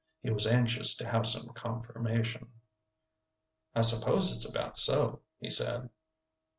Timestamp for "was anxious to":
0.31-1.07